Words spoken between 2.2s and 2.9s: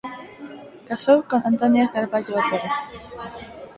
Otero.